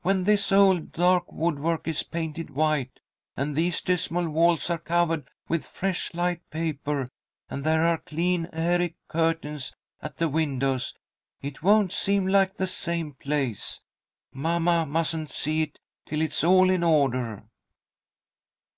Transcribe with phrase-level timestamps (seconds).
[0.00, 2.98] "When this old dark woodwork is painted white,
[3.36, 7.10] and these dismal walls are covered with fresh light paper,
[7.50, 10.94] and there are clean, airy curtains at the windows,
[11.42, 13.80] it won't seem like the same place.
[14.32, 17.42] Mamma mustn't see it till it is all in order."